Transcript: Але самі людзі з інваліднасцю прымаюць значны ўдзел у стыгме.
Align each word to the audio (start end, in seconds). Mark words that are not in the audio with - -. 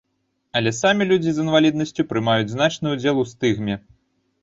Але 0.59 0.71
самі 0.77 1.07
людзі 1.11 1.29
з 1.35 1.43
інваліднасцю 1.45 2.09
прымаюць 2.15 2.51
значны 2.57 2.87
ўдзел 2.97 3.15
у 3.29 3.31
стыгме. 3.37 3.83